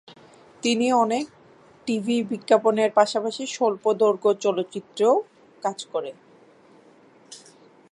[0.63, 1.25] তিনি অনেক
[1.87, 5.15] টিভি বিজ্ঞাপনের পাশাপাশি স্বল্পদৈর্ঘ্য চলচ্চিত্রেও
[5.63, 6.11] কাজ করে।